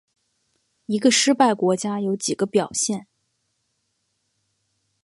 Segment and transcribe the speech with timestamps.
[0.87, 3.05] 一个失败国家有几个表现。